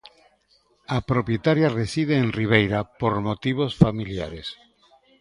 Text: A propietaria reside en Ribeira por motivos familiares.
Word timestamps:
A 0.97 0.99
propietaria 1.11 1.73
reside 1.79 2.15
en 2.23 2.27
Ribeira 2.39 2.79
por 2.99 3.13
motivos 3.27 3.71
familiares. 3.83 4.47